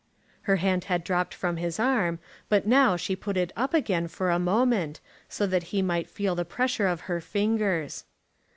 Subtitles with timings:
[0.49, 2.17] Her hand had dropped from his arm,
[2.49, 6.33] but now she put it up again for a moment, so that he might feel
[6.33, 8.05] the pressure of her fingers.